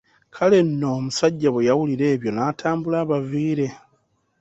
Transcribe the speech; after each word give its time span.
Kale 0.35 0.57
nno 0.67 0.87
omusajja 0.97 1.49
bwe 1.51 1.65
yawulira 1.69 2.05
ebyo 2.13 2.29
n'atambula 2.33 2.95
abaviire. 3.03 3.67